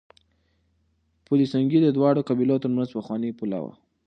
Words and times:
پل 1.25 1.39
سنګي 1.51 1.79
د 1.83 1.87
دواړو 1.97 2.25
قبيلو 2.29 2.61
ترمنځ 2.63 2.89
پخوانۍ 2.95 3.31
پوله 3.39 3.59
وه. 3.63 3.73